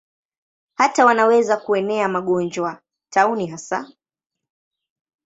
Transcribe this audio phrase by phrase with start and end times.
[0.73, 3.91] Hata wanaweza kuenea magonjwa, tauni hasa.